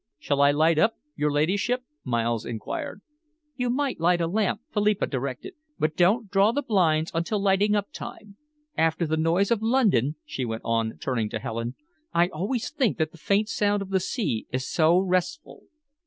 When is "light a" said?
3.99-4.25